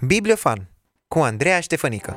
[0.00, 0.70] Bibliofan
[1.08, 2.16] cu Andreea Ștefănică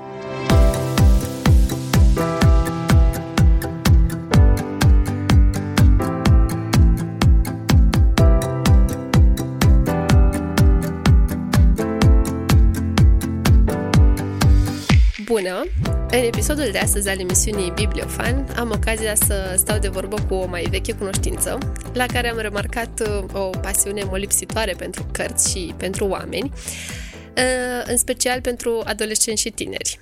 [15.25, 15.63] Bună!
[16.09, 20.47] În episodul de astăzi al emisiunii Bibliofan am ocazia să stau de vorbă cu o
[20.47, 21.57] mai veche cunoștință,
[21.93, 27.10] la care am remarcat uh, o pasiune molipsitoare pentru cărți și pentru oameni, uh,
[27.85, 29.99] în special pentru adolescenți și tineri.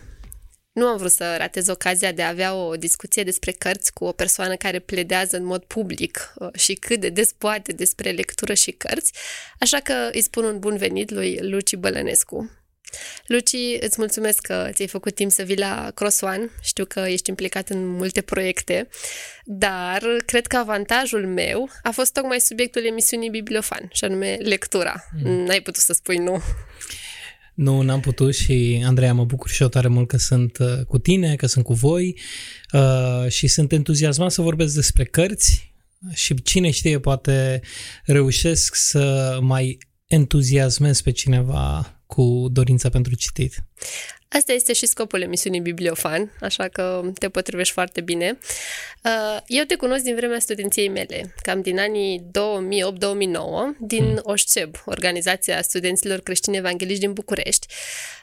[0.72, 4.12] Nu am vrut să ratez ocazia de a avea o discuție despre cărți cu o
[4.12, 8.72] persoană care pledează în mod public uh, și cât de des poate despre lectură și
[8.72, 9.14] cărți,
[9.60, 12.52] așa că îi spun un bun venit lui Luci Bălănescu.
[13.26, 16.50] Luci, îți mulțumesc că ți-ai făcut timp să vii la Cross One.
[16.62, 18.88] Știu că ești implicat în multe proiecte,
[19.46, 25.04] dar cred că avantajul meu a fost tocmai subiectul emisiunii Bibliofan, și anume lectura.
[25.24, 25.44] Mm.
[25.44, 26.42] N-ai putut să spui nu.
[27.60, 30.98] Nu, n-am putut și, Andreea, mă bucur și eu tare mult că sunt uh, cu
[30.98, 32.20] tine, că sunt cu voi
[32.74, 35.74] uh, și sunt entuziasmat să vorbesc despre cărți
[36.14, 37.62] și cine știe, poate
[38.04, 43.64] reușesc să mai entuziasmez pe cineva cu dorința pentru citit.
[44.32, 48.38] Asta este și scopul emisiunii Bibliofan, așa că te potrivești foarte bine.
[49.04, 52.30] Uh, eu te cunosc din vremea studenției mele, cam din anii 2008-2009,
[53.80, 54.20] din hmm.
[54.22, 57.68] OSCEB, Organizația Studenților Creștini Evangeliști din București.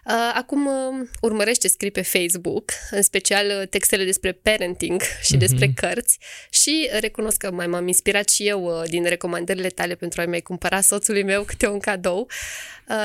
[0.05, 5.73] Uh, acum uh, urmărește, scrii pe Facebook, în special textele despre parenting și hmm despre
[5.75, 6.19] cărți
[6.51, 10.81] și recunosc că mai m-am inspirat și eu din recomandările tale pentru a-i mai cumpăra
[10.81, 12.29] soțului meu câte un cadou,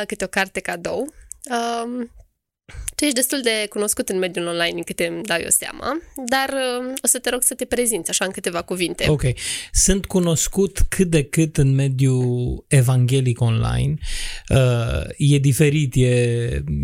[0.06, 1.14] câte o carte cadou.
[2.96, 6.50] Tu ești destul de cunoscut în mediul online, în câte îmi dau eu seama, dar
[6.50, 9.06] uh, o să te rog să te prezinți așa în câteva cuvinte.
[9.10, 9.22] Ok.
[9.72, 13.98] Sunt cunoscut cât de cât în mediul evanghelic online.
[14.50, 16.08] Uh, e diferit, e,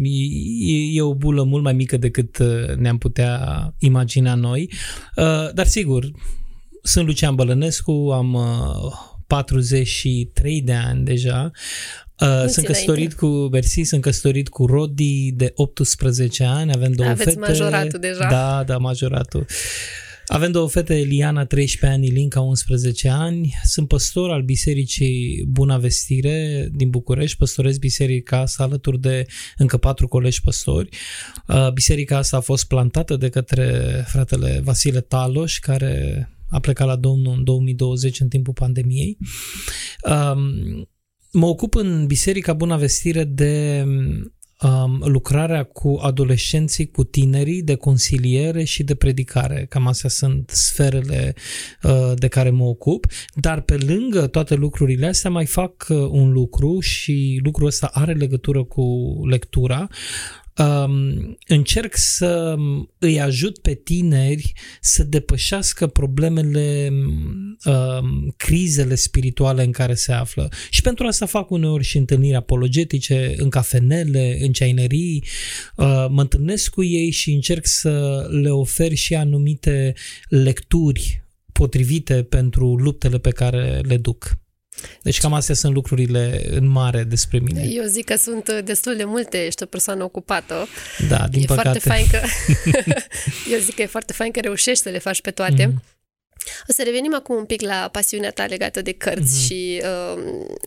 [0.04, 3.40] e, e o bulă mult mai mică decât uh, ne-am putea
[3.80, 4.72] imagina noi,
[5.16, 6.12] uh, dar sigur,
[6.82, 11.52] sunt Lucian Bălănescu, am uh, 43 de ani deja.
[12.22, 17.30] Uh, sunt căsătorit cu Bersi, sunt căsătorit cu Rodi de 18 ani, avem două Aveți
[17.30, 17.40] fete.
[17.40, 18.28] majoratul deja.
[18.30, 19.46] Da, da, majoratul.
[20.28, 23.54] Avem două fete, Eliana 13 ani, Ilinca 11 ani.
[23.64, 29.26] Sunt păstor al Bisericii Buna Vestire din București, păstoresc biserica asta alături de
[29.58, 30.90] încă patru colegi păstori.
[31.48, 36.96] Uh, biserica asta a fost plantată de către fratele Vasile Taloș, care a plecat la
[36.96, 39.18] Domnul în 2020 în timpul pandemiei.
[40.04, 40.88] Um,
[41.38, 43.84] mă ocup în Biserica Bună Vestire de
[44.62, 49.66] um, lucrarea cu adolescenții, cu tinerii, de consiliere și de predicare.
[49.70, 51.34] Cam astea sunt sferele
[51.84, 56.32] uh, de care mă ocup, dar pe lângă toate lucrurile astea mai fac uh, un
[56.32, 58.84] lucru și lucrul ăsta are legătură cu
[59.30, 59.88] lectura
[60.58, 62.56] um, încerc să
[63.00, 66.90] îi ajut pe tineri să depășească problemele,
[67.66, 70.50] um, crizele spirituale în care se află.
[70.70, 75.24] Și pentru asta fac uneori și întâlniri apologetice în cafenele, în ceainerii,
[75.76, 79.94] uh, mă întâlnesc cu ei și încerc să le ofer și anumite
[80.30, 84.38] lecturi potrivite pentru luptele pe care le duc.
[85.02, 87.68] Deci cam astea sunt lucrurile în mare despre mine.
[87.70, 90.68] Eu zic că sunt destul de multe, ești o persoană ocupată.
[91.10, 91.80] Da, din e păcate.
[91.80, 92.22] foarte fain că
[93.54, 95.66] Eu zic că e foarte fain că reușești să le faci pe toate.
[95.66, 95.97] Mm-hmm.
[96.70, 99.46] O să revenim acum un pic la pasiunea ta legată de cărți mm-hmm.
[99.46, 100.24] și uh,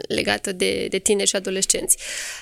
[0.08, 1.97] legată de, de tine și adolescenți.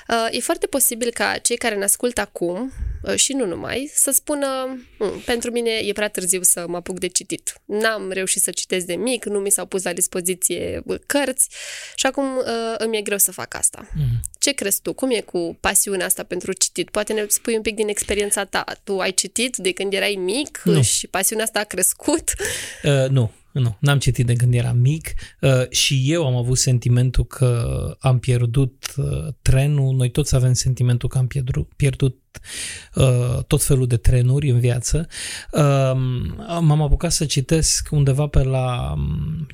[0.09, 2.73] Uh, e foarte posibil ca cei care ne ascultă acum,
[3.03, 6.99] uh, și nu numai, să spună hm, pentru mine e prea târziu să mă apuc
[6.99, 7.61] de citit.
[7.65, 11.49] N-am reușit să citesc de mic, nu mi s-au pus la dispoziție cărți
[11.95, 12.45] și acum uh,
[12.79, 13.89] îmi e greu să fac asta.
[13.89, 14.38] Mm-hmm.
[14.49, 14.93] Ce crezi tu?
[14.93, 16.91] Cum e cu pasiunea asta pentru citit?
[16.91, 18.65] Poate ne spui un pic din experiența ta.
[18.85, 20.83] Tu ai citit de când erai mic Nu.
[20.83, 22.33] și pasiunea asta a crescut?
[22.85, 27.25] Uh, nu, nu, n-am citit de când eram mic uh, și eu am avut sentimentul
[27.25, 29.05] că am pierdut uh,
[29.43, 29.95] trenul.
[29.95, 32.23] Noi toți avem sentimentul că am pierdut, pierdut
[32.95, 35.07] uh, tot felul de trenuri în viață.
[35.53, 35.93] Uh,
[36.61, 38.95] m-am apucat să citesc undeva pe la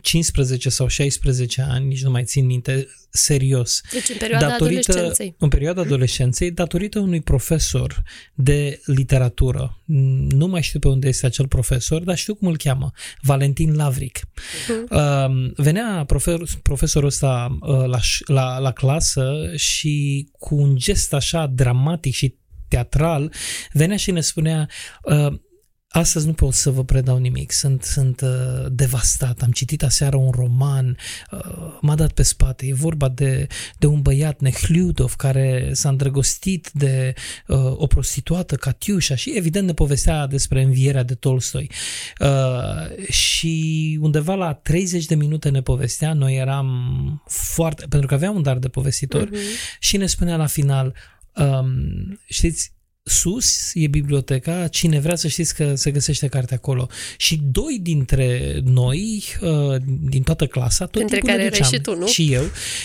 [0.00, 3.80] 15 sau 16 ani, nici nu mai țin minte, serios.
[3.92, 5.34] Deci în perioada adolescenței.
[5.38, 8.02] În perioada adolescenței, datorită unui profesor
[8.34, 9.82] de literatură.
[10.28, 12.90] Nu mai știu pe unde este acel profesor, dar știu cum îl cheamă.
[13.20, 14.18] Valentin Lavric.
[14.18, 14.90] Uh-huh.
[14.90, 21.46] Uh, venea profe- profesorul ăsta uh, la, la, la clasă și cu un gest așa
[21.46, 22.34] dramatic și
[22.74, 23.32] teatral,
[23.72, 24.68] venea și ne spunea
[25.02, 25.32] uh,
[25.94, 29.42] Astăzi nu pot să vă predau nimic, sunt, sunt uh, devastat.
[29.42, 30.96] Am citit aseară un roman,
[31.30, 32.66] uh, m-a dat pe spate.
[32.66, 33.46] E vorba de,
[33.78, 37.14] de un băiat, Nehliudov, care s-a îndrăgostit de
[37.46, 41.70] uh, o prostituată, Catiușa, și evident ne povestea despre învierea de Tolstoi.
[42.20, 48.34] Uh, și undeva la 30 de minute ne povestea, noi eram foarte, pentru că aveam
[48.34, 49.78] un dar de povestitor, uh-huh.
[49.78, 50.94] și ne spunea la final,
[51.34, 52.72] um, știți,
[53.02, 56.88] sus e biblioteca, cine vrea să știți că se găsește cartea acolo.
[57.16, 61.70] Și doi dintre noi, uh, din toată clasa, tot Între timpul care ne duceam.
[61.70, 62.06] și tu, nu?
[62.06, 62.42] Și eu.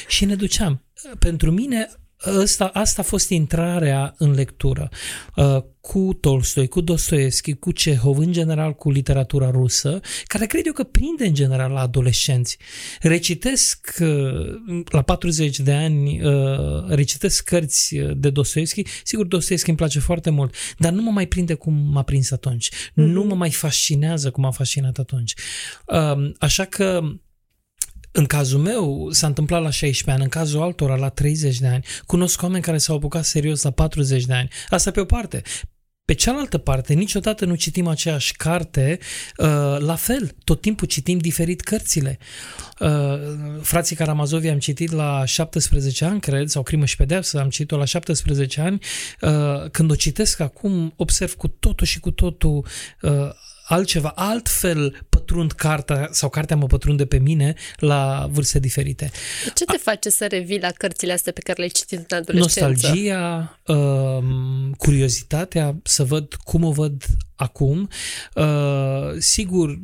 [0.07, 0.83] Și ne duceam.
[1.19, 4.89] Pentru mine, Asta, asta a fost intrarea în lectură
[5.35, 10.73] uh, cu Tolstoi, cu Dostoevski, cu Cehov, în general cu literatura rusă, care cred eu
[10.73, 12.57] că prinde în general la adolescenți.
[13.01, 19.99] Recitesc uh, la 40 de ani, uh, recitesc cărți de Dostoevski, sigur Dostoevski îmi place
[19.99, 22.69] foarte mult, dar nu mă mai prinde cum m-a prins atunci.
[22.69, 22.91] Mm-hmm.
[22.93, 25.33] Nu mă mai fascinează cum m-a fascinat atunci.
[26.39, 27.01] Așa că
[28.11, 31.85] în cazul meu s-a întâmplat la 16 ani, în cazul altora la 30 de ani.
[32.05, 34.49] Cunosc oameni care s-au apucat serios la 40 de ani.
[34.69, 35.41] Asta pe o parte.
[36.09, 38.99] Pe cealaltă parte, niciodată nu citim aceeași carte
[39.37, 39.47] uh,
[39.79, 40.35] la fel.
[40.43, 42.17] Tot timpul citim diferit cărțile.
[42.79, 42.89] Uh,
[43.61, 47.85] frații Karamazovi am citit la 17 ani, cred, sau Crimă și Pedeapsă, am citit-o la
[47.85, 48.79] 17 ani.
[49.21, 52.65] Uh, când o citesc acum, observ cu totul și cu totul
[53.01, 53.11] uh,
[53.69, 59.11] altceva, altfel pătrund cartea sau cartea mă pătrunde pe mine la vârste diferite.
[59.53, 62.67] Ce te face să revii la cărțile astea pe care le-ai citit în adolescență?
[62.67, 64.23] Nostalgia, uh,
[64.77, 67.03] curiozitatea, să văd cum o văd
[67.35, 67.89] acum.
[68.35, 69.79] Uh, sigur,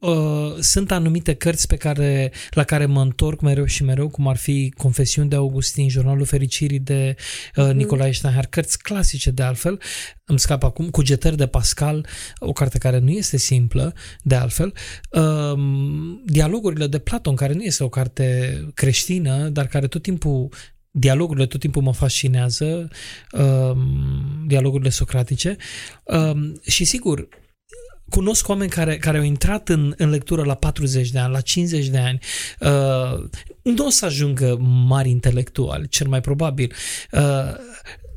[0.00, 4.36] Uh, sunt anumite cărți pe care, la care mă întorc mereu și mereu, cum ar
[4.36, 7.14] fi Confesiuni de Augustin, Jurnalul Fericirii de
[7.56, 7.76] uh, mhm.
[7.76, 9.80] Nicolae Steinhardt, cărți clasice de altfel,
[10.24, 12.06] îmi scap acum, Cugetări de Pascal,
[12.38, 14.72] o carte care nu este simplă, de altfel,
[15.10, 15.58] uh,
[16.24, 20.48] Dialogurile de Platon, care nu este o carte creștină, dar care tot timpul
[20.90, 22.88] dialogurile tot timpul mă fascinează,
[23.32, 25.56] um, dialogurile socratice.
[26.04, 27.28] Um, și sigur,
[28.10, 31.86] cunosc oameni care, care au intrat în, în lectură la 40 de ani, la 50
[31.86, 32.18] de ani.
[32.60, 33.28] Uh,
[33.62, 34.56] nu o să ajungă
[34.86, 36.72] mari intelectuali, cel mai probabil.
[37.12, 37.54] Uh,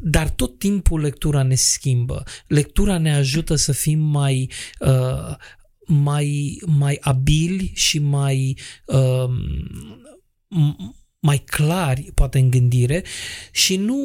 [0.03, 2.23] dar tot timpul lectura ne schimbă.
[2.47, 5.35] Lectura ne ajută să fim mai uh,
[5.85, 9.29] mai, mai abili și mai uh,
[11.19, 13.03] mai clari, poate în gândire
[13.51, 13.97] și nu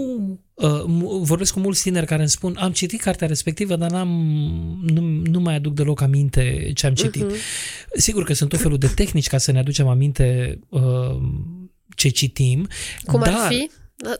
[0.56, 0.82] uh,
[1.20, 4.08] vorbesc cu mulți tineri care îmi spun am citit cartea respectivă, dar n-am,
[4.82, 5.00] nu,
[5.30, 7.24] nu mai aduc deloc aminte ce am citit.
[7.24, 7.90] Uh-huh.
[7.94, 11.16] Sigur că sunt tot felul de tehnici ca să ne aducem aminte uh,
[11.96, 12.68] ce citim.
[13.04, 13.70] Cum dar, ar fi?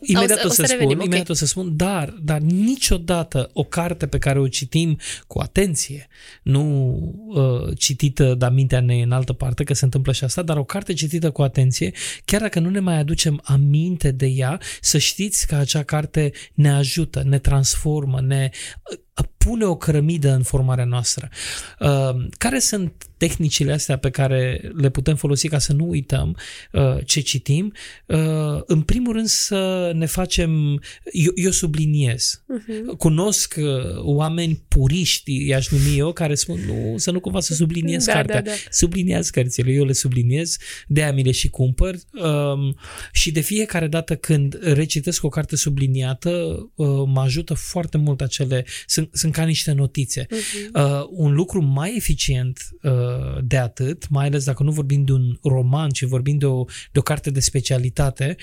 [0.01, 1.05] Imediat o, o să, să revenim, spun, okay.
[1.05, 6.07] imediat o să spun, dar, dar niciodată o carte pe care o citim cu atenție,
[6.43, 6.95] nu
[7.27, 10.63] uh, citită, dar mintea ne în altă parte, că se întâmplă și asta, dar o
[10.63, 11.91] carte citită cu atenție,
[12.25, 16.71] chiar dacă nu ne mai aducem aminte de ea, să știți că acea carte ne
[16.71, 18.49] ajută, ne transformă, ne
[19.37, 21.29] pune o cărămidă în formarea noastră.
[21.79, 26.37] Uh, care sunt tehnicile astea pe care le putem folosi ca să nu uităm
[26.71, 27.73] uh, ce citim?
[28.05, 30.81] Uh, în primul rând să ne facem,
[31.11, 32.97] eu, eu subliniez, uh-huh.
[32.97, 33.55] cunosc
[33.97, 38.41] oameni puriști, i-aș numi eu, care spun nu, să nu cumva să subliniez da, cartea.
[38.41, 38.55] Da, da.
[38.69, 42.75] Subliniez cărțile, eu le subliniez, de aia mi le și cumpăr um,
[43.11, 46.59] și de fiecare dată când recitesc o carte subliniată,
[47.05, 50.25] mă ajută foarte mult acele, sunt, sunt ca niște notițe.
[50.25, 50.71] Uh-huh.
[50.73, 55.37] Uh, un lucru mai eficient uh, de atât, mai ales dacă nu vorbim de un
[55.43, 58.35] roman, ci vorbim de o, de o carte de specialitate,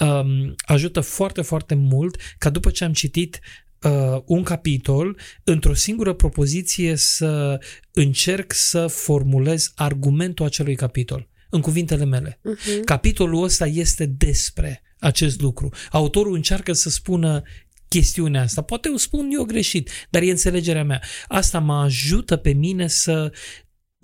[0.00, 3.40] um, ajută foarte, foarte mult ca după ce am citit
[3.82, 7.58] uh, un capitol, într-o singură propoziție să
[7.92, 12.38] încerc să formulez argumentul acelui capitol în cuvintele mele.
[12.38, 12.84] Uh-huh.
[12.84, 15.68] Capitolul ăsta este despre acest lucru.
[15.90, 17.42] Autorul încearcă să spună
[17.88, 18.62] chestiunea asta.
[18.62, 21.00] Poate o spun eu greșit, dar e înțelegerea mea.
[21.28, 23.32] Asta mă ajută pe mine să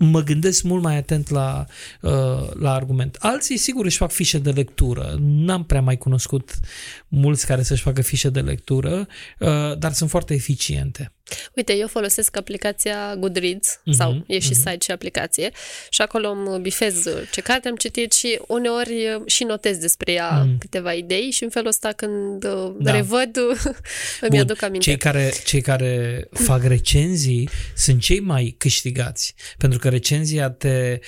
[0.01, 1.65] mă gândesc mult mai atent la,
[2.01, 3.17] uh, la argument.
[3.19, 5.15] Alții, sigur, își fac fișe de lectură.
[5.19, 6.59] N-am prea mai cunoscut
[7.07, 9.07] mulți care să-și facă fișe de lectură,
[9.39, 11.13] uh, dar sunt foarte eficiente.
[11.53, 14.55] Uite, eu folosesc aplicația Goodreads uh-huh, sau e și uh-huh.
[14.55, 15.51] site și aplicație
[15.89, 20.57] și acolo îmi bifez ce carte am citit și uneori și notez despre ea uh-huh.
[20.59, 22.91] câteva idei și în felul ăsta când uh, da.
[22.91, 23.37] revăd
[24.21, 24.39] îmi Bun.
[24.39, 24.85] aduc aminte.
[24.85, 30.99] Cei care, cei care fac recenzii sunt cei mai câștigați pentru că recenzia te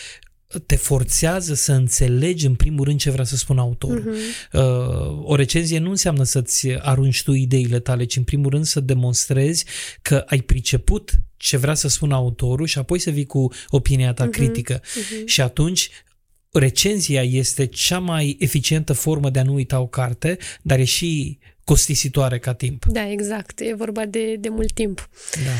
[0.59, 4.15] te forțează să înțelegi în primul rând ce vrea să spună autorul.
[4.15, 4.51] Uh-huh.
[4.51, 8.79] Uh, o recenzie nu înseamnă să-ți arunci tu ideile tale, ci în primul rând să
[8.79, 9.65] demonstrezi
[10.01, 14.27] că ai priceput ce vrea să spună autorul și apoi să vii cu opinia ta
[14.27, 14.31] uh-huh.
[14.31, 14.79] critică.
[14.79, 15.25] Uh-huh.
[15.25, 15.89] Și atunci
[16.51, 21.39] recenzia este cea mai eficientă formă de a nu uita o carte, dar e și
[21.63, 22.85] costisitoare ca timp.
[22.85, 23.59] Da, exact.
[23.59, 25.09] E vorba de, de mult timp.
[25.33, 25.51] Da.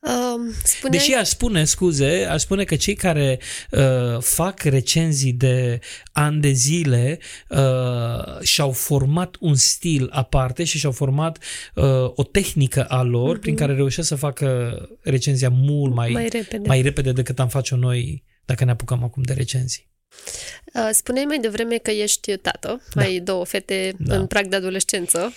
[0.00, 0.98] Uh, spuneai...
[0.98, 3.40] Deși aș spune, scuze, aș spune că cei care
[3.70, 5.78] uh, fac recenzii de
[6.12, 11.38] ani de zile uh, și-au format un stil aparte și și-au format
[11.74, 13.40] uh, o tehnică a lor uh-huh.
[13.40, 16.68] prin care reușesc să facă recenzia mult mai, mai, repede.
[16.68, 19.89] mai repede decât am face-o noi dacă ne apucăm acum de recenzii.
[20.74, 23.02] Uh, spuneai mai devreme că ești tată, da.
[23.02, 24.14] ai două fete da.
[24.14, 25.32] în prag de adolescență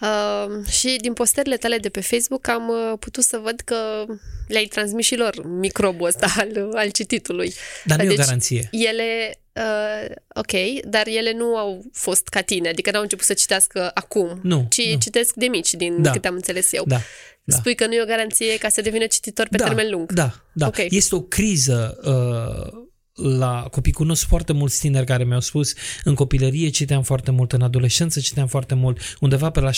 [0.00, 4.04] uh, și din postările tale de pe Facebook am uh, putut să văd că
[4.48, 7.54] le-ai transmis și lor microbul ăsta al, al cititului.
[7.84, 8.68] Dar nu deci, e o deci garanție.
[8.72, 13.90] Ele, uh, ok, dar ele nu au fost ca tine, adică n-au început să citească
[13.94, 14.98] acum, nu, ci nu.
[14.98, 16.10] citesc de mici, din da.
[16.10, 16.84] câte am înțeles eu.
[16.86, 17.00] Da.
[17.44, 17.56] Da.
[17.56, 20.12] Spui că nu e o garanție ca să devină cititor pe da, termen lung.
[20.12, 20.66] Da, da.
[20.66, 20.88] Okay.
[20.90, 22.85] Este o criză uh,
[23.16, 23.92] la copii.
[23.92, 28.46] Cunosc foarte mulți tineri care mi-au spus în copilărie citeam foarte mult, în adolescență citeam
[28.46, 29.74] foarte mult, undeva pe la 17-18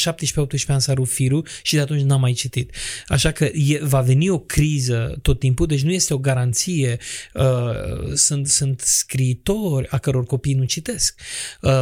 [0.66, 2.75] ani s-a rupt firul și de atunci n-am mai citit.
[3.07, 6.99] Așa că e, va veni o criză tot timpul, deci nu este o garanție.
[7.35, 11.21] Uh, sunt, sunt scriitori a căror copii nu citesc
[11.61, 11.73] uh,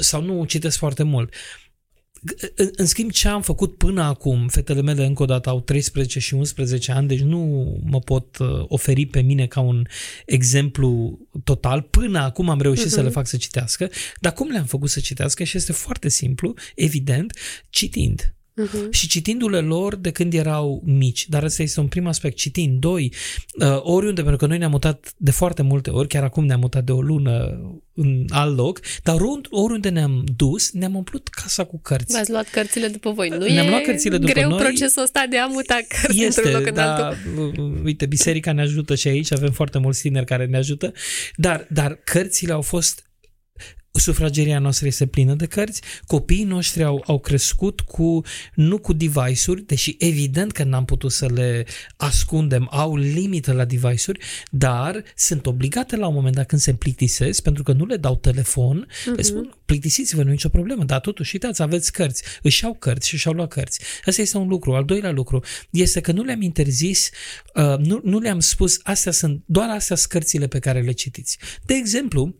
[0.00, 1.34] sau nu citesc foarte mult.
[1.34, 1.63] Uh,
[2.54, 6.18] în, în schimb, ce am făcut până acum, fetele mele încă o dată au 13
[6.18, 7.38] și 11 ani, deci nu
[7.84, 9.86] mă pot uh, oferi pe mine ca un
[10.26, 11.82] exemplu total.
[11.82, 12.88] Până acum am reușit uh-huh.
[12.88, 13.12] să le mhm.
[13.12, 13.90] fac să citească,
[14.20, 15.44] dar cum le-am făcut să citească?
[15.44, 17.38] Și este foarte simplu, evident,
[17.70, 18.34] citind.
[18.62, 18.90] Uh-huh.
[18.90, 21.28] Și citindu-le lor de când erau mici.
[21.28, 22.36] Dar ăsta este un prim aspect.
[22.36, 22.80] Citind.
[22.80, 23.12] Doi,
[23.54, 26.84] uh, oriunde, pentru că noi ne-am mutat de foarte multe ori, chiar acum ne-am mutat
[26.84, 27.60] de o lună
[27.94, 29.16] în alt loc, dar
[29.50, 32.12] oriunde ne-am dus, ne-am umplut casa cu cărți.
[32.12, 33.28] V-ați luat cărțile după voi.
[33.28, 34.58] Nu ne-am e luat cărțile după greu noi.
[34.58, 37.80] procesul ăsta de a muta cărți este, într-un loc în da, altul.
[37.84, 40.92] Uite, biserica ne ajută și aici, avem foarte mulți tineri care ne ajută,
[41.36, 43.08] dar, dar cărțile au fost
[43.98, 48.22] sufrageria noastră este plină de cărți, copiii noștri au, au crescut cu,
[48.54, 54.20] nu cu device-uri, deși evident că n-am putut să le ascundem, au limită la device-uri,
[54.50, 58.16] dar sunt obligate la un moment dat când se plictisesc, pentru că nu le dau
[58.16, 59.04] telefon, uh-huh.
[59.04, 59.22] le mhm.
[59.22, 63.16] spun, plictisiți-vă, nu e nicio problemă, dar totuși, uitați, aveți cărți, își au cărți și
[63.16, 63.80] și-au luat cărți.
[64.04, 64.74] Asta este un lucru.
[64.74, 67.10] Al doilea lucru este că nu le-am interzis,
[67.54, 71.38] uh, nu, nu le-am spus, astea sunt, doar astea sunt cărțile pe care le citiți.
[71.62, 72.34] De exemplu,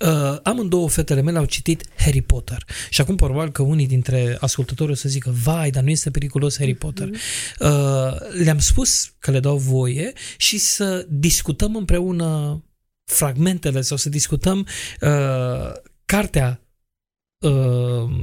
[0.00, 4.90] Uh, amândouă fetele mele au citit Harry Potter și acum probabil că unii dintre ascultători
[4.90, 7.08] o să zică vai, dar nu este periculos Harry Potter.
[7.08, 7.58] Mm-hmm.
[7.58, 12.62] Uh, le-am spus că le dau voie și să discutăm împreună
[13.04, 14.66] fragmentele sau să discutăm
[15.00, 15.72] uh,
[16.04, 16.63] cartea Uh,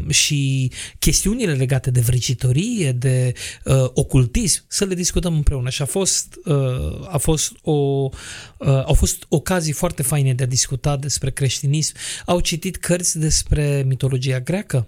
[0.09, 3.33] și chestiunile legate de vrăjitorie, de
[3.65, 5.69] uh, ocultism, să le discutăm împreună.
[5.69, 8.09] Și a fost, uh, a fost o, uh,
[8.67, 11.95] au fost ocazii foarte faine de a discuta despre creștinism.
[12.25, 14.87] Au citit cărți despre mitologia greacă.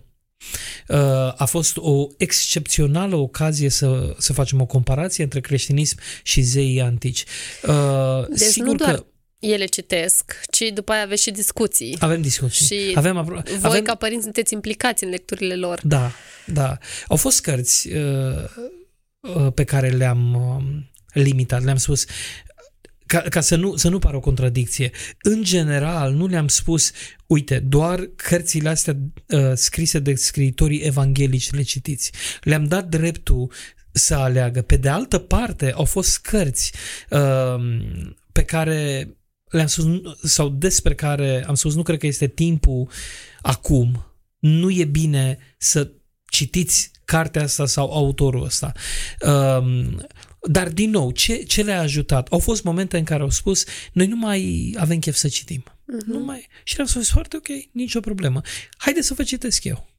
[0.88, 0.98] Uh,
[1.36, 7.24] a fost o excepțională ocazie să, să facem o comparație între creștinism și zeii antici.
[7.68, 9.06] Uh, deci sigur nu doar că
[9.44, 11.98] ele citesc, ci după aia aveți și discuții.
[12.00, 12.66] Avem discuții.
[12.66, 13.84] Și avem, voi avem...
[13.84, 15.80] ca părinți sunteți implicați în lecturile lor.
[15.84, 16.12] Da,
[16.46, 16.78] da.
[17.08, 18.04] Au fost cărți uh,
[19.20, 22.06] uh, pe care le-am uh, limitat, le-am spus
[23.06, 24.92] ca, ca să, nu, să nu pară o contradicție.
[25.22, 26.92] În general, nu le-am spus,
[27.28, 28.98] uite, doar cărțile astea
[29.28, 32.12] uh, scrise de scriitorii evanghelici le citiți.
[32.42, 33.52] Le-am dat dreptul
[33.92, 34.62] să aleagă.
[34.62, 36.74] Pe de altă parte, au fost cărți
[37.10, 37.56] uh,
[38.32, 39.10] pe care
[39.54, 39.86] le-am spus,
[40.24, 42.90] sau despre care am spus, nu cred că este timpul
[43.42, 44.06] acum,
[44.40, 45.92] nu e bine să
[46.26, 48.72] citiți cartea asta sau autorul ăsta.
[49.20, 50.06] Um,
[50.50, 52.28] dar, din nou, ce, ce le-a ajutat?
[52.28, 55.64] Au fost momente în care au spus, noi nu mai avem chef să citim.
[55.64, 56.06] Uh-huh.
[56.06, 56.48] Nu mai...
[56.64, 58.42] Și le-am spus, foarte ok, nicio problemă.
[58.78, 59.93] Haideți să vă citesc eu.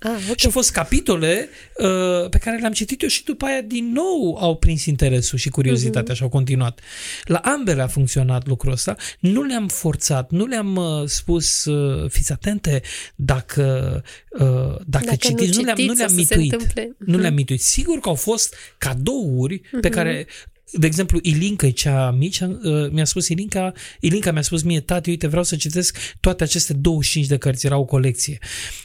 [0.00, 0.34] Ah, okay.
[0.36, 1.48] Și au fost capitole
[1.78, 5.48] uh, pe care le-am citit eu și după aia din nou au prins interesul și
[5.48, 6.16] curiozitatea uh-huh.
[6.16, 6.80] și au continuat.
[7.24, 8.96] La ambele a funcționat lucrul ăsta.
[9.20, 12.82] Nu le-am forțat, nu le-am uh, spus uh, fiți atente
[13.14, 14.40] dacă, uh,
[14.86, 16.56] dacă, dacă citiți, nu, nu le-am, nu le-am mituit.
[16.56, 16.84] Uh-huh.
[16.98, 17.60] Nu le-am mituit.
[17.60, 19.80] Sigur că au fost cadouri uh-huh.
[19.80, 20.26] pe care
[20.72, 25.26] de exemplu, Ilinca, cea mici, uh, mi-a spus Ilinca, Ilinca mi-a spus mie, tati, uite,
[25.26, 28.38] vreau să citesc toate aceste 25 de cărți, era o colecție.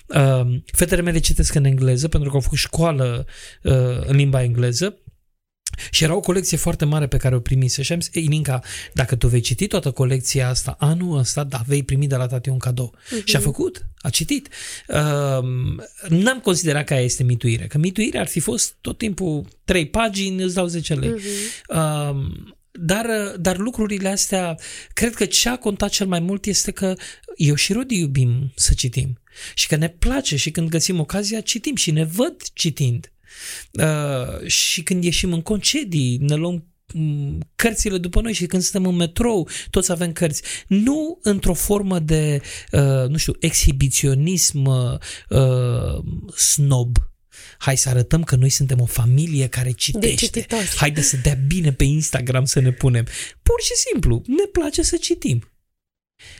[0.08, 3.26] Uh, fetele mele citesc în engleză, pentru că au făcut școală
[3.64, 3.74] uh,
[4.06, 4.98] în limba engleză
[5.92, 8.60] Și era o colecție foarte mare pe care o primise și am zis, ei, Ninca,
[8.94, 12.50] dacă tu vei citi toată colecția asta anul ăsta, da, vei primi de la tati
[12.50, 12.96] un cadou.
[12.96, 13.24] Uh-huh.
[13.24, 14.48] Și a făcut, a citit.
[14.88, 14.98] Uh,
[16.08, 20.44] n-am considerat că aia este mituire, că mituirea ar fi fost tot timpul trei pagini,
[20.44, 21.14] îți dau 10 lei.
[21.14, 21.76] Uh-huh.
[21.76, 24.58] Uh, dar, dar lucrurile astea,
[24.94, 26.96] cred că ce a contat cel mai mult este că
[27.36, 29.20] eu și Rodi iubim să citim
[29.54, 33.12] și că ne place și când găsim ocazia citim și ne văd citind.
[33.72, 38.90] Uh, și când ieșim în concedii, ne luăm mm, cărțile după noi și când suntem
[38.90, 40.42] în metrou, toți avem cărți.
[40.68, 42.42] Nu într-o formă de,
[42.72, 46.04] uh, nu știu, exhibiționism uh,
[46.36, 46.98] snob.
[47.58, 50.46] Hai să arătăm că noi suntem o familie care citește.
[50.76, 53.06] Haide să dea bine pe Instagram să ne punem.
[53.42, 55.44] Pur și simplu, ne place să citim.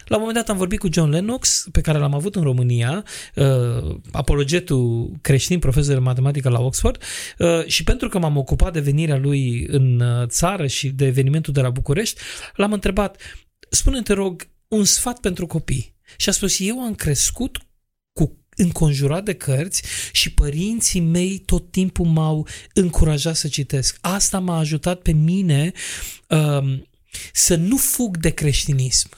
[0.06, 3.04] La un moment dat am vorbit cu John Lennox, pe care l-am avut în România,
[3.36, 7.04] uh, apologetul creștin, profesor de matematică la Oxford,
[7.38, 11.54] uh, și pentru că m-am ocupat de venirea lui în uh, țară și de evenimentul
[11.54, 12.20] de la București,
[12.56, 13.22] l-am întrebat,
[13.70, 15.96] spune te rog, un sfat pentru copii.
[16.18, 17.58] Și a spus, eu am crescut
[18.14, 23.98] cu înconjurat de cărți și părinții mei tot timpul m-au încurajat să citesc.
[24.02, 25.72] Asta m-a ajutat pe mine
[26.28, 26.80] uh,
[27.34, 29.10] să nu fug de creștinism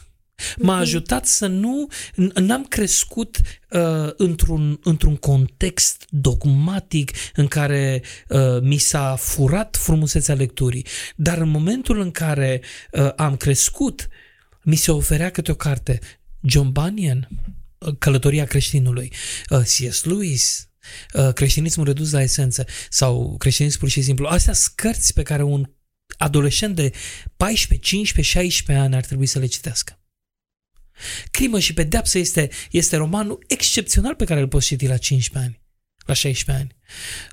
[0.58, 0.82] M-a mhm.
[0.82, 1.88] ajutat să nu...
[2.36, 10.86] N-am crescut uh, într-un, într-un context dogmatic în care uh, mi s-a furat frumusețea lecturii.
[11.16, 14.08] Dar în momentul în care uh, am crescut,
[14.64, 16.00] mi se oferea câte o carte.
[16.42, 17.30] John Bunyan,
[17.78, 19.12] uh, Călătoria creștinului,
[19.50, 20.04] uh, C.S.
[20.04, 20.70] Lewis,
[21.14, 24.28] uh, creștinismul redus la esență sau creștinism pur și simplu.
[24.28, 25.70] Astea sunt cărți pe care un
[26.18, 26.92] adolescent de
[27.38, 30.01] 14, 15, 16 ani ar trebui să le citească.
[31.32, 35.62] Crimă și pedeapsă este, este romanul excepțional pe care îl poți citi la 15 ani,
[36.06, 36.76] la 16 ani.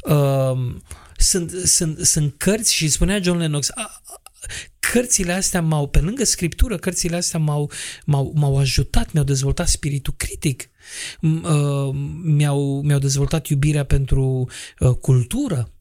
[0.02, 0.76] Uh,
[1.16, 4.22] sunt, sunt, sunt cărți și spunea John Lennox, a, a,
[4.92, 7.70] cărțile astea m-au, pe lângă scriptură, cărțile astea m-au,
[8.04, 10.70] m-au, m-au ajutat, mi-au dezvoltat spiritul critic,
[11.20, 14.48] uh, mi-au, mi-au dezvoltat iubirea pentru
[14.78, 15.72] uh, cultură.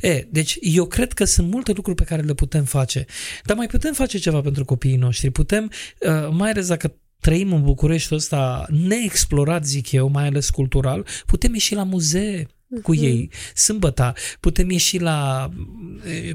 [0.00, 3.04] E, deci eu cred că sunt multe lucruri pe care le putem face,
[3.44, 5.30] dar mai putem face ceva pentru copiii noștri.
[5.30, 5.70] Putem,
[6.00, 11.54] uh, mai ales dacă trăim în București ăsta neexplorat, zic eu, mai ales cultural, putem
[11.54, 12.46] ieși la muzee
[12.82, 13.02] cu uh-huh.
[13.02, 15.50] ei sâmbătă, putem ieși la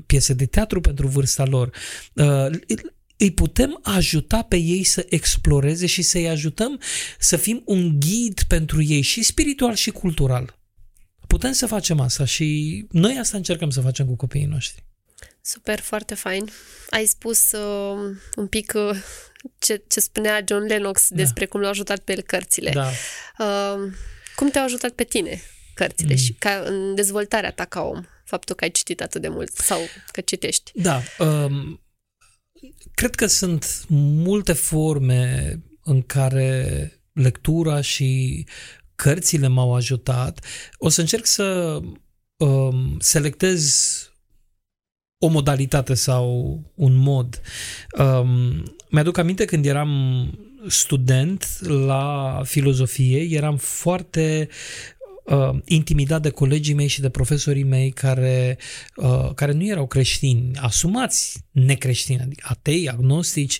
[0.05, 1.75] piese de teatru pentru vârsta lor.
[3.17, 6.79] Îi putem ajuta pe ei să exploreze și să-i ajutăm
[7.19, 10.59] să fim un ghid pentru ei și spiritual și cultural.
[11.27, 14.83] Putem să facem asta și noi asta încercăm să facem cu copiii noștri.
[15.45, 16.49] Super, foarte fain.
[16.89, 18.97] Ai spus uh, un pic uh,
[19.59, 21.15] ce, ce spunea John Lennox da.
[21.15, 22.71] despre cum l-au ajutat pe el cărțile.
[22.71, 22.89] Da.
[23.37, 23.91] Uh,
[24.35, 25.41] cum te-au ajutat pe tine
[25.73, 26.19] cărțile mm.
[26.19, 28.03] și ca în dezvoltarea ta ca om?
[28.25, 29.79] Faptul că ai citit atât de mult sau
[30.11, 30.71] că citești.
[30.75, 31.01] Da.
[31.19, 31.81] Um,
[32.93, 35.53] cred că sunt multe forme
[35.83, 38.45] în care lectura și
[38.95, 40.45] cărțile m-au ajutat.
[40.77, 41.79] O să încerc să
[42.37, 43.97] um, selectez
[45.23, 47.41] o modalitate sau un mod.
[47.97, 49.91] Um, mi-aduc aminte când eram
[50.67, 54.47] student la filozofie, eram foarte
[55.23, 58.57] uh, intimidat de colegii mei și de profesorii mei care,
[58.95, 63.59] uh, care nu erau creștini, asumați necreștini, adică atei, agnostici.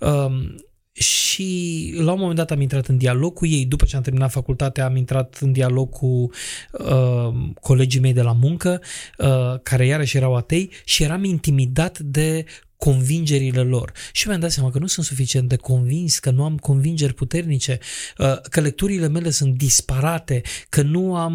[0.00, 0.54] Uh,
[0.92, 4.30] și la un moment dat am intrat în dialog cu ei, după ce am terminat
[4.30, 6.30] facultatea am intrat în dialog cu
[6.72, 8.80] uh, colegii mei de la muncă,
[9.18, 12.44] uh, care iarăși erau atei și eram intimidat de
[12.76, 13.92] convingerile lor.
[14.12, 17.78] Și mi-am dat seama că nu sunt suficient de convins, că nu am convingeri puternice,
[18.18, 21.34] uh, că lecturile mele sunt disparate, că nu am,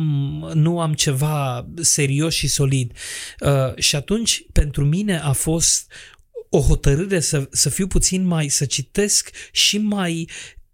[0.54, 2.91] nu am ceva serios și solid.
[3.39, 5.91] Uh, și atunci, pentru mine a fost
[6.50, 10.28] o hotărâre să, să fiu puțin mai, să citesc și mai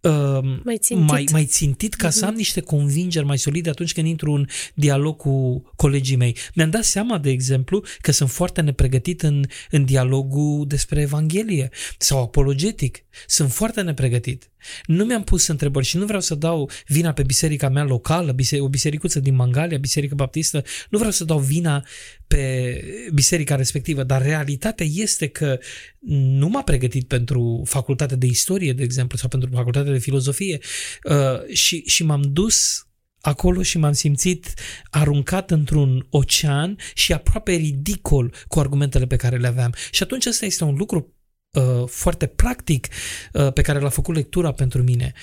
[0.04, 1.08] Uh, mai, țintit.
[1.08, 2.12] mai, mai țintit ca uh-huh.
[2.12, 2.30] să mhm.
[2.30, 6.38] am niște convingeri mai solide atunci când intru în dialog cu colegii mei.
[6.54, 12.22] Mi-am dat seama, de exemplu, că sunt foarte nepregătit în, în dialogul despre Evanghelie sau
[12.22, 12.98] apologetic.
[13.28, 14.52] Sunt foarte nepregătit.
[14.86, 18.70] Nu mi-am pus întrebări și nu vreau să dau vina pe biserica mea locală, o
[18.70, 21.86] bisericuță din Mangalia, biserică baptistă, nu vreau să dau vina
[22.28, 25.60] pe biserica respectivă, dar realitatea este că
[26.00, 30.60] nu m-a pregătit pentru facultatea de istorie, de exemplu, sau pentru facultatea de filozofie
[31.04, 32.88] uh, și, și m-am dus
[33.22, 34.54] acolo și m-am simțit
[34.90, 39.74] aruncat într-un ocean și aproape ridicol cu argumentele pe care le aveam.
[39.92, 41.14] Și atunci ăsta este un lucru
[41.52, 42.88] uh, foarte practic
[43.34, 45.14] uh, pe care l-a făcut lectura pentru mine,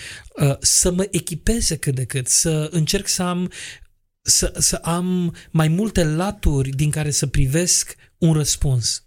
[0.42, 3.50] uh, să mă echipeze cât de cât, să încerc să am
[4.30, 9.04] să, să am mai multe laturi din care să privesc un răspuns.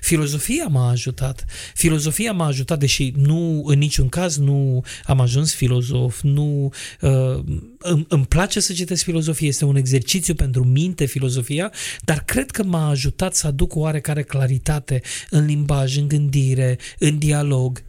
[0.00, 1.44] Filozofia m-a ajutat.
[1.74, 7.44] Filozofia m-a ajutat, deși nu, în niciun caz nu am ajuns filozof, nu uh,
[7.78, 12.62] îmi, îmi place să citesc filozofie, este un exercițiu pentru minte filozofia, dar cred că
[12.62, 15.00] m-a ajutat să aduc oarecare claritate
[15.30, 17.82] în limbaj, în gândire, în dialog,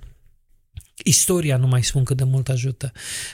[1.04, 2.92] Istoria nu mai spun cât de mult ajută.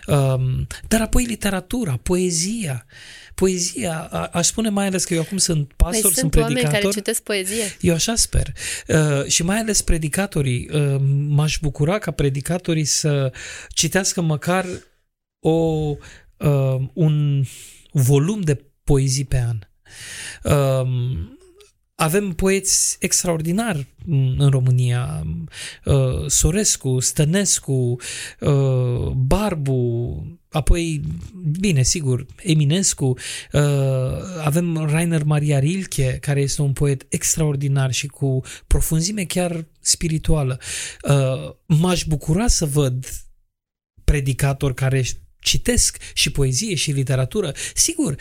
[0.07, 2.85] Um, dar apoi literatura, poezia.
[3.35, 6.53] Poezia, a, aș spune mai ales că eu acum sunt pastor, Păi sunt sunt oameni
[6.53, 6.81] predicator.
[6.81, 7.63] care citesc poezie.
[7.81, 8.53] Eu așa sper.
[8.87, 10.69] Uh, și mai ales predicatorii.
[10.73, 10.95] Uh,
[11.27, 13.31] m-aș bucura ca predicatorii să
[13.69, 14.65] citească măcar
[15.39, 15.49] o,
[16.37, 17.43] uh, un
[17.91, 19.59] volum de poezii pe an.
[20.43, 20.87] Uh,
[21.99, 23.87] avem poeți extraordinari
[24.37, 25.23] în România.
[25.85, 27.95] Uh, Sorescu, Stănescu,
[28.39, 31.01] uh, Barbu, apoi,
[31.59, 33.17] bine, sigur, Eminescu.
[33.51, 33.61] Uh,
[34.43, 40.59] avem Rainer Maria Rilke, care este un poet extraordinar și cu profunzime chiar spirituală.
[41.09, 43.05] Uh, M-aș bucura să văd
[44.03, 45.03] predicatori care
[45.39, 47.51] citesc și poezie și literatură.
[47.73, 48.15] Sigur,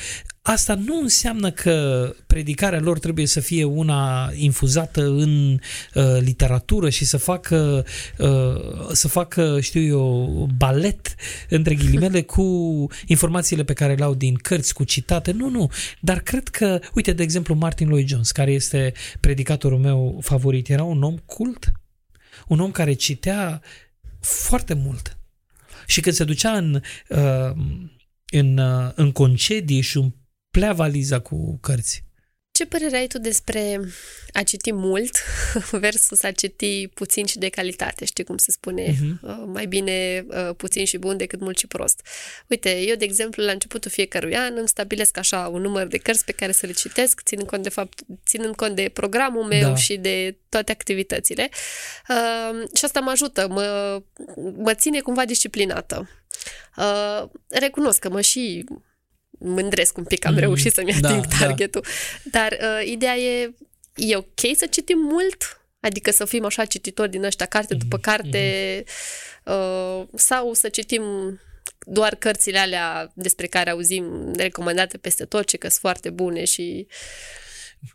[0.48, 5.60] asta nu înseamnă că predicarea lor trebuie să fie una infuzată în
[5.94, 7.84] uh, literatură și să facă,
[8.18, 11.14] uh, să facă, știu eu, balet,
[11.48, 15.32] între ghilimele, cu informațiile pe care le au din cărți, cu citate.
[15.32, 15.70] Nu, nu.
[16.00, 20.82] Dar cred că, uite, de exemplu, Martin Lloyd Jones, care este predicatorul meu favorit, era
[20.82, 21.72] un om cult,
[22.46, 23.62] un om care citea
[24.20, 25.18] foarte mult.
[25.86, 27.52] Și când se ducea în, uh,
[28.30, 29.98] în, uh, în concedii și
[30.52, 32.06] umplea valiza cu cărți.
[32.50, 33.80] Ce părere ai tu despre
[34.32, 35.18] a citi mult
[35.70, 38.04] versus a citi puțin și de calitate?
[38.04, 38.96] Știi cum se spune?
[39.00, 39.20] Mhm.
[39.22, 42.06] Uh, mai bine uh, puțin și bun decât mult și prost.
[42.48, 46.24] Uite, eu, de exemplu, la începutul fiecărui an îmi stabilesc așa un număr de cărți
[46.24, 49.74] pe care să le citesc, ținând cont de fapt, ținând cont de programul meu Da.
[49.74, 51.48] și de toate activitățile.
[52.08, 54.00] Uh, și asta mă ajută, mă,
[54.56, 56.08] mă ține cumva disciplinată.
[56.76, 58.64] Uh, recunosc că mă și
[59.38, 60.42] mândresc un pic că am Mhm.
[60.42, 61.36] reușit să-mi Da, ating da.
[61.38, 61.84] targetul.
[62.24, 63.54] Dar uh, ideea e,
[63.94, 65.60] e ok să citim mult?
[65.80, 68.84] Adică să fim așa cititori din ăștia, carte Mhm, după carte,
[69.44, 71.02] uh, sau să citim
[71.86, 76.86] doar cărțile alea despre care auzim recomandate peste tot, ce că sunt foarte bune și...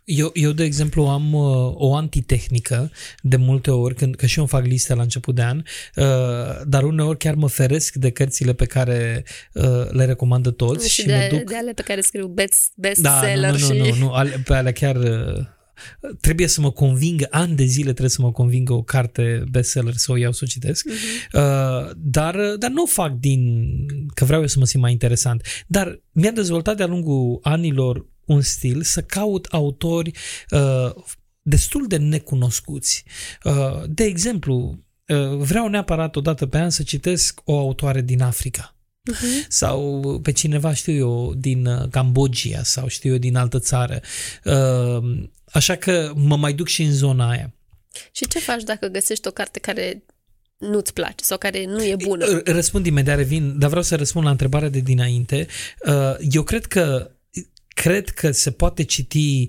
[0.04, 2.90] Eu, eu, de exemplu, am uh, o antitehnică
[3.22, 5.62] de multe ori, când, că și eu îmi fac liste la început de an,
[5.96, 6.04] uh,
[6.66, 11.08] dar uneori chiar mă feresc de cărțile pe care uh, le recomandă toți și, și
[11.08, 11.48] mă de, duc...
[11.48, 13.78] de alea pe care scriu best, Da, bestseller nu, nu, și...
[13.78, 15.44] nu, nu, nu, ale, pe alea chiar uh,
[16.20, 20.12] trebuie să mă convingă, ani de zile trebuie să mă convingă o carte bestseller să
[20.12, 20.94] o iau să o citesc, Mhm.
[21.32, 23.68] uh, dar, dar nu o fac din
[24.14, 28.40] că vreau eu să mă simt mai interesant, dar mi-a dezvoltat de-a lungul anilor un
[28.40, 30.10] stil să caut autori
[30.50, 30.90] uh,
[31.42, 33.04] destul de necunoscuți.
[33.44, 38.22] Uh, de exemplu, uh, vreau neapărat o dată pe an să citesc o autoare din
[38.22, 38.68] Africa
[39.10, 39.46] Mhm.
[39.48, 44.00] sau pe cineva, știu eu, din uh, Cambodgia sau știu eu, din altă țară.
[44.44, 47.54] Uh, Așa că mă mai duc și în zona aia.
[48.12, 50.04] Și ce faci dacă găsești o carte care
[50.58, 52.40] nu-ți place sau care nu e bună?
[52.40, 55.46] R- Răspund imediat, revin, dar vreau să răspund la întrebarea de dinainte.
[55.86, 57.10] Uh, Eu cred că
[57.74, 59.46] cred că se poate citi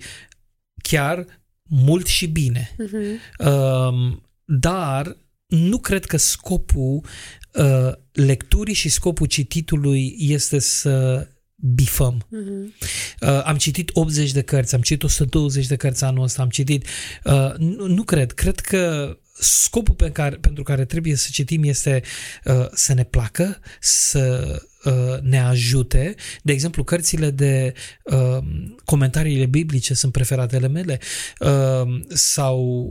[0.82, 1.26] chiar
[1.70, 2.76] mult și bine.
[2.78, 3.20] Mhm.
[3.50, 7.06] Um, dar nu cred că scopul
[7.54, 12.26] uh, lecturii și scopul cititului este să bifăm.
[12.30, 12.74] Mhm.
[13.22, 16.88] Uh, am citit 80 de cărți, am citit 120 de cărți anul ăsta, am citit...
[17.24, 18.32] Uh, nu, nu cred.
[18.32, 22.02] Cred că scopul pe care, pentru care trebuie să citim este
[22.44, 26.16] uh, să ne placă, să uh, ne ajute.
[26.44, 28.38] De exemplu, cărțile de uh,
[28.86, 31.00] comentariile biblice sunt preferatele mele
[31.40, 32.86] uh, sau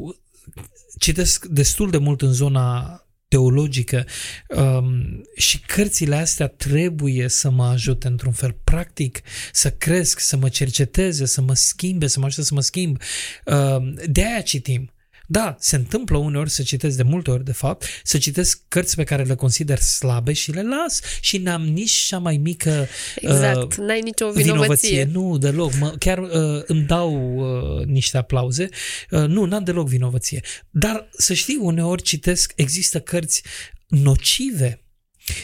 [0.98, 4.06] citesc destul de mult în zona teologică
[4.48, 9.20] um, și cărțile astea trebuie să mă ajute într-un fel practic
[9.52, 13.00] să cresc, să mă cerceteze, să mă schimbe, să mă ajute să mă schimb.
[13.44, 14.93] Um, de aia citim.
[15.26, 19.04] Da, se întâmplă uneori să citesc de multe ori, de fapt, să citesc cărți pe
[19.04, 23.78] care le consider slabe și le las și n-am nici cea mai mică Exact, uh,
[23.78, 24.90] n-ai nicio vinovăție.
[24.90, 25.04] vinovăție.
[25.04, 25.74] Nu, deloc.
[25.78, 28.68] Mă, chiar uh, îmi dau uh, niște aplauze.
[29.10, 30.40] Uh, nu, n-am deloc vinovăție.
[30.70, 33.42] Dar să știi, uneori citesc, există cărți
[33.88, 34.84] nocive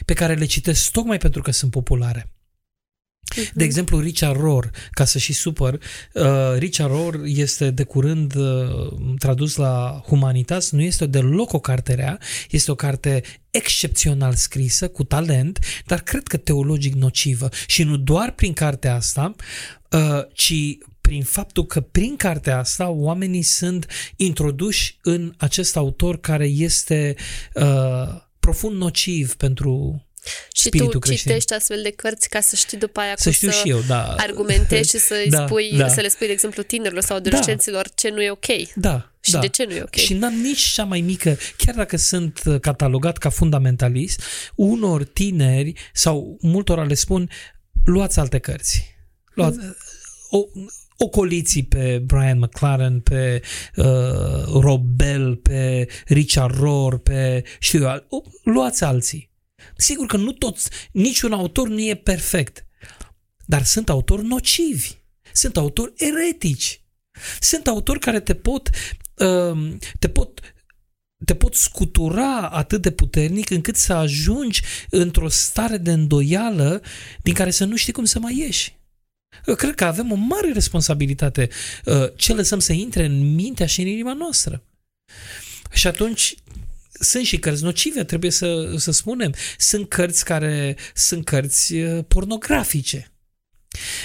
[0.04, 2.30] pe care le citesc tocmai pentru că sunt populare.
[3.54, 5.80] De exemplu, Richard Rohr, ca să și supăr,
[6.14, 11.94] uh, Richard Rohr este de curând uh, tradus la Humanitas, nu este deloc o carte
[11.94, 12.18] rea,
[12.50, 17.48] este o carte excepțional scrisă, cu talent, dar cred că teologic nocivă.
[17.66, 19.34] Și nu doar prin cartea asta,
[19.90, 26.46] uh, ci prin faptul că prin cartea asta oamenii sunt introduși în acest autor care
[26.46, 27.14] este
[27.54, 30.04] uh, profund nociv pentru
[30.52, 31.26] Și spiritul tu creștin.
[31.30, 33.80] citești astfel de cărți ca să știi după aia Să cum știu să și eu,
[33.86, 34.02] da.
[34.14, 35.88] argumentezi și să, Da, spui, da.
[35.88, 38.46] să le spui, de exemplu, tinerilor sau adolescenților ce nu e ok.
[38.74, 39.38] Da, Și da.
[39.38, 39.94] de ce nu e ok?
[39.94, 44.22] Și n-am nici cea mai mică, chiar dacă sunt uh, catalogat ca fundamentalist,
[44.54, 47.30] unor tineri sau multora le spun,
[47.84, 48.94] luați alte cărți.
[49.34, 49.58] Luați,
[50.30, 50.38] o,
[50.96, 53.42] ocoliții pe Brian McLaren, pe
[53.76, 53.84] uh,
[54.60, 59.29] Rob Bell, pe Richard Rohr, pe știu eu, al- o, luați alții.
[59.76, 62.66] Sigur că nu toți, niciun autor nu e perfect,
[63.46, 64.90] dar sunt autori nocivi,
[65.32, 66.80] sunt autori eretici,
[67.40, 68.70] sunt autori care te pot,
[69.14, 70.40] um, te pot
[71.24, 76.82] te pot scutura atât de puternic încât să ajungi într-o stare de îndoială
[77.22, 78.78] din care să nu știi cum să mai ieși.
[79.46, 81.48] Eu cred că avem o mare responsabilitate
[81.84, 84.62] uh, ce lăsăm să intre în mintea și în inima noastră.
[85.72, 86.34] Și atunci
[86.92, 89.34] sunt și cărți nocive, trebuie să, să spunem.
[89.58, 93.12] Sunt cărți care sunt cărți uh, pornografice.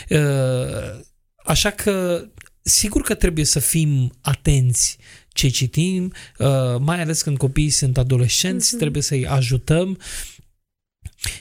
[0.10, 1.00] Uh,
[1.45, 2.28] Așa că
[2.62, 4.98] sigur că trebuie să fim atenți
[5.30, 8.80] ce citim, uh, mai ales când copiii sunt adolescenți, Mhm.
[8.80, 10.00] trebuie să-i ajutăm.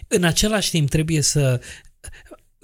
[0.09, 1.61] În același timp trebuie să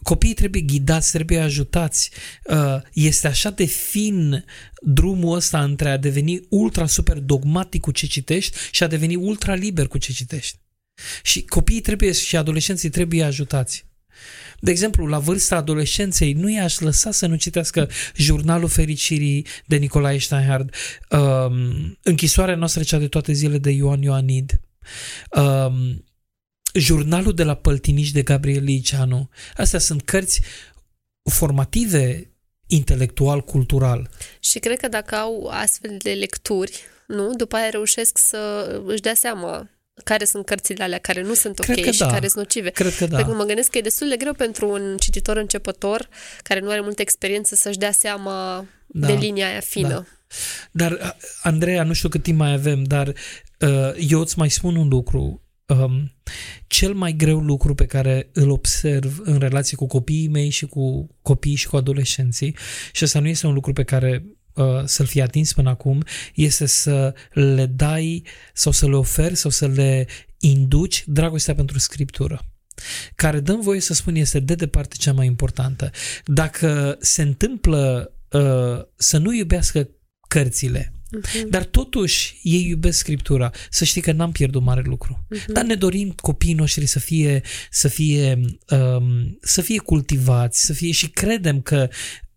[0.03, 2.11] copiii trebuie ghidați, trebuie ajutați.
[2.45, 4.45] Uh, Este așa de fin
[4.83, 9.55] drumul ăsta între a deveni ultra super dogmatic cu ce citești și a deveni ultra
[9.55, 10.59] liber cu ce citești.
[11.23, 13.89] Și copiii trebuie și adolescenții trebuie ajutați.
[14.61, 20.19] De exemplu, la vârsta adolescenței, nu i-aș lăsa să nu citească Jurnalul Fericirii de Nicolae
[20.19, 20.75] Steinhardt,
[21.11, 24.61] um, Închisoarea noastră cea de toate zile de Ioan Ioanid,
[25.31, 26.05] um,
[26.74, 29.28] Jurnalul de la Păltiniș de Gabriel Liceanu.
[29.56, 30.40] Astea sunt cărți
[31.30, 32.30] formative
[32.66, 34.11] intelectual-cultural.
[34.40, 39.14] Și cred că dacă au astfel de lecturi, nu, după aia reușesc să își dea
[39.14, 39.68] seama
[40.04, 42.06] care sunt cărțile alea care nu sunt ok Cred că și da.
[42.06, 42.70] care sunt nocive.
[42.70, 43.16] Cred că da.
[43.16, 46.09] Pentru că mă gândesc că e destul de greu pentru un cititor începător
[46.42, 49.06] care nu are multă experiență să-și dea seama Da.
[49.06, 49.88] de linia aia fină.
[49.88, 50.04] Da.
[50.70, 53.09] Dar, a- Andreea, nu știu cât timp mai avem, dar
[53.61, 55.42] uh, eu îți mai spun un lucru.
[55.70, 56.12] Um,
[56.66, 61.09] cel mai greu lucru pe care îl observ în relație cu copiii mei și cu
[61.22, 62.56] copiii și cu adolescenții,
[62.92, 66.04] și asta nu este un lucru pe care uh, să-l fi atins până acum,
[66.35, 70.06] este să le dai sau să le oferi sau să le
[70.38, 72.44] induci dragostea pentru scriptură
[73.14, 75.90] care dăm voie să spun este de departe cea mai importantă.
[76.24, 79.88] Dacă se întâmplă uh, să nu iubească
[80.28, 81.49] cărțile, Mhm.
[81.49, 85.27] dar totuși ei iubesc Scriptura, să știi că n-am pierdut mare lucru.
[85.29, 85.53] Mhm.
[85.53, 90.92] Dar ne dorim copiii noștri să fie, să fie, um, să fie cultivați, să fie
[90.92, 91.88] și credem că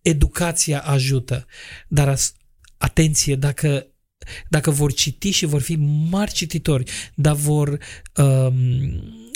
[0.02, 1.46] educația ajută.
[1.88, 2.34] Dar as,
[2.76, 3.88] atenție, dacă
[4.48, 5.76] dacă vor citi și vor fi
[6.10, 7.78] mari cititori, dar vor
[8.16, 8.56] um,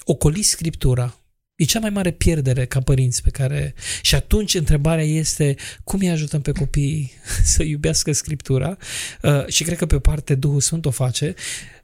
[0.04, 1.17] ocoli Scriptura,
[1.58, 3.74] e cea mai mare pierdere ca părinți pe care...
[4.02, 7.12] Și atunci întrebarea este cum îi ajutăm pe copii
[7.54, 8.76] să iubească Scriptura
[9.22, 11.34] uh, și cred că pe o parte Duhul Sfânt o face,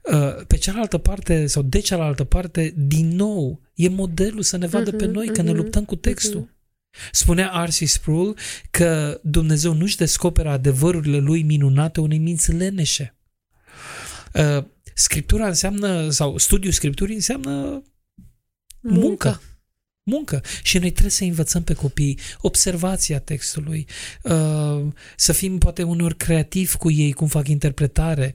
[0.02, 4.90] uh, pe cealaltă parte sau de cealaltă parte, din nou, e modelul să ne vadă
[4.90, 6.40] pe Mhm, noi că ne mhm, luptăm cu textul.
[6.40, 6.52] mhm.
[7.12, 7.88] Spunea R.C.
[7.88, 8.36] Sproul
[8.70, 13.16] că Dumnezeu nu-și descoperă adevărurile lui minunate unei minți leneșe.
[14.34, 17.82] Uh, Scriptura înseamnă, sau studiul Scripturii înseamnă
[18.80, 19.00] muncă.
[19.06, 19.40] Muncă.
[20.62, 23.86] Și noi trebuie să învățăm pe copii observația textului,
[24.22, 24.86] uh,
[25.16, 28.34] să fim poate uneori creativi cu ei, cum fac interpretare,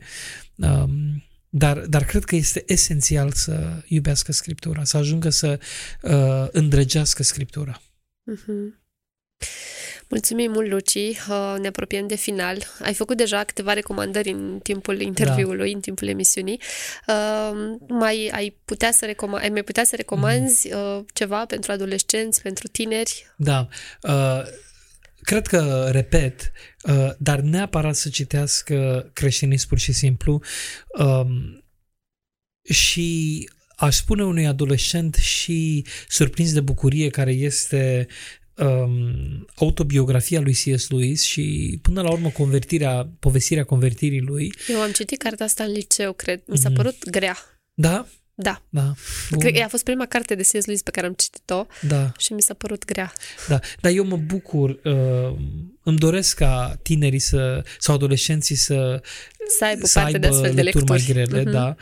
[0.56, 5.60] um, dar, dar cred că este esențial să iubească Scriptura, să ajungă să
[6.02, 7.82] uh, îndrăgească Scriptura.
[8.24, 8.80] Mhm.
[10.10, 10.94] Mulțumim mult, Luci.
[10.96, 12.64] Uh, Ne apropiem de final.
[12.82, 16.62] Ai făcut deja câteva recomandări în timpul interviului, în timpul emisiunii.
[17.08, 17.52] Uh,
[17.88, 22.68] Mai ai putea să recoma- ai mai putea să recomanzi uh, ceva pentru adolescenți, pentru
[22.68, 23.26] tineri?
[23.38, 23.68] Da.
[24.02, 24.42] Uh,
[25.22, 26.52] cred că, repet,
[26.84, 30.42] uh, dar neapărat să citească creștinism pur și simplu
[31.00, 31.64] um,
[32.64, 38.08] și aș spune unui adolescent și surprins de bucurie care este
[38.60, 40.90] um, autobiografia lui C.S.
[40.90, 44.54] Lewis și până la urmă convertirea, povestirea convertirii lui.
[44.68, 46.42] Eu am citit cartea asta în liceu, cred.
[46.46, 46.78] Mi s-a Mhm.
[46.78, 47.38] părut grea.
[47.74, 48.06] Da?
[48.34, 48.62] Da.
[48.70, 48.94] Da.
[49.30, 49.40] Bun.
[49.40, 50.66] Cred că a fost prima carte de C.S.
[50.66, 53.14] Lewis pe care am citit-o Da, și mi s-a părut grea.
[53.48, 53.60] da.
[53.82, 55.36] Dar eu mă bucur, uh,
[55.84, 59.02] îmi doresc ca tinerii să, sau adolescenții să,
[59.58, 61.16] Să aibă să parte de aibă astfel de lecturi lecturi.
[61.16, 61.52] mai grele, Mhm.
[61.52, 61.76] da.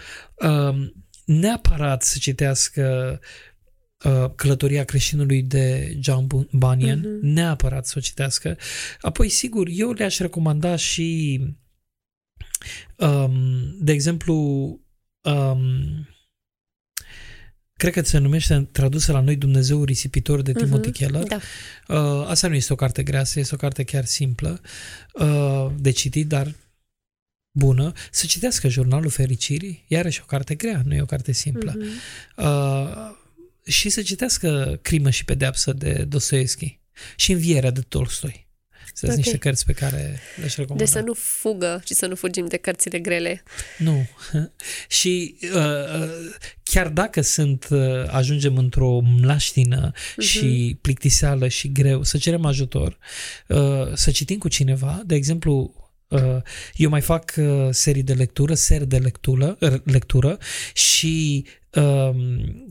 [0.70, 0.88] Uh,
[1.26, 3.28] neapărat să citească uh,
[4.36, 7.19] Călătoria creștinului de John Bu- Bunyan, Mhm.
[7.27, 8.57] neapărat să o citească.
[9.01, 11.39] Apoi, sigur, eu le-aș recomanda și,
[12.97, 14.33] um, de exemplu,
[15.21, 16.07] um,
[17.73, 20.97] cred că se numește tradusă la noi Dumnezeu risipitor de Timothy Mhm.
[20.97, 21.23] Keller.
[21.23, 21.39] Da.
[21.88, 24.62] Uh, asta nu este o carte grea, este o carte chiar simplă
[25.13, 26.55] uh, de citit, dar
[27.51, 27.91] bună.
[28.12, 31.73] Să citească Jurnalul Fericirii, iarăși o carte grea, nu e o carte simplă.
[31.77, 31.88] Mhm.
[32.36, 33.15] Uh,
[33.67, 36.80] și să citească Crimă și pedeapsă de Dostoevski
[37.15, 38.45] și Învierea de Tolstoi.
[38.93, 39.17] Sunt Ok.
[39.17, 40.84] niște cărți pe care le-aș recomanda.
[40.84, 43.43] Deci să nu fugă și să nu fugim de cărțile grele.
[43.77, 44.08] Nu.
[44.99, 45.60] și uh,
[46.01, 46.10] uh,
[46.63, 50.27] chiar dacă sunt, uh, ajungem într-o mlaștină Mhm.
[50.27, 52.97] și plictiseală și greu, să cerem ajutor,
[53.47, 55.73] uh, să citim cu cineva, de exemplu,
[56.08, 56.38] uh,
[56.75, 60.38] eu mai fac uh, serii de lectură, seri de lectură, uh, lectură
[60.73, 61.66] și um,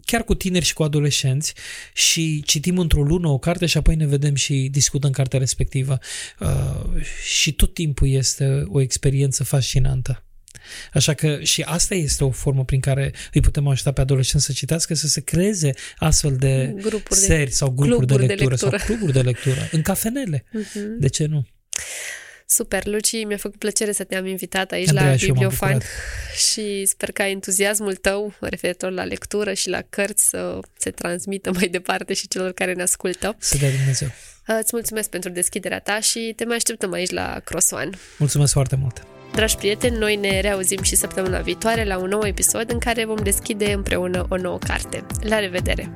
[0.04, 1.54] chiar cu tineri și cu adolescenți
[1.94, 5.98] și citim într-o lună o carte și apoi ne vedem și discutăm cartea respectivă.
[6.40, 10.20] Uh, și tot timpul este o experiență fascinantă.
[10.92, 14.52] Așa că și asta este o formă prin care îi putem ajuta pe adolescenți să
[14.52, 17.26] citească, să se creeze astfel de Grupuri de...
[17.26, 18.76] seri sau grupuri de cluburi de lectură, lectură.
[18.76, 20.44] sau cluburi de lectură, în cafenele.
[20.52, 20.98] Mhm.
[20.98, 21.46] De ce nu?
[22.48, 25.72] Super, Luci, mi-a făcut plăcere să te-am invitat aici Andreea, la și eu m-am Bibliofan
[25.72, 25.90] bucurat.
[26.37, 31.68] și sper ca entuziasmul tău referitor la lectură și la cărți să se transmită mai
[31.68, 33.37] departe și celor care ne ascultă.
[33.38, 34.09] Să dea Dumnezeu.
[34.46, 37.90] Îți mulțumesc pentru deschiderea ta și te mai așteptăm aici la Cross One.
[38.18, 39.02] Mulțumesc foarte mult!
[39.35, 43.16] Dragi prieteni, noi ne reauzim și săptămâna viitoare la un nou episod în care vom
[43.22, 45.06] deschide împreună o nouă carte.
[45.20, 45.90] La revedere!